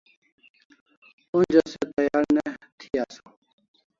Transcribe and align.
Onja 1.37 1.61
se 1.71 1.79
tayar 1.93 2.23
ne 2.35 2.45
thi 2.79 2.87
asaw 3.03 3.29